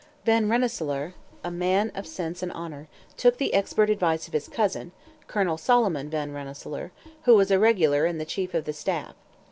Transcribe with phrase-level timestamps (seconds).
[0.25, 1.13] Van Rensselaer,
[1.43, 4.93] a man of sense and honour, took the expert advice of his cousin,
[5.27, 6.91] Colonel Solomon Van Rensselaer,
[7.25, 9.13] who was a regular and the chief of the staff.